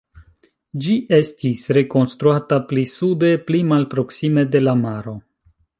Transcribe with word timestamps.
Ĝi 0.85 0.95
estis 1.17 1.61
rekonstruata 1.79 2.59
pli 2.73 2.87
sude, 2.97 3.33
pli 3.51 3.65
malproksime 3.75 4.51
de 4.57 4.65
la 4.69 4.77
maro. 4.87 5.19